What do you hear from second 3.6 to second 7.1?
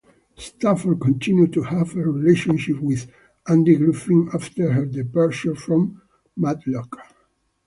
Griffith after her departure from "Matlock".